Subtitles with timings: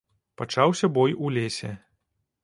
[0.41, 1.71] Пачаўся бой у лесе.